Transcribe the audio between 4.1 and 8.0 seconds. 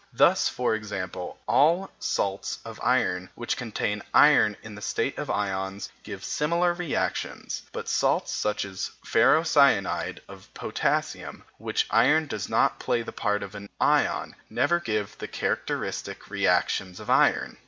iron in the state of ions, give similar reactions; but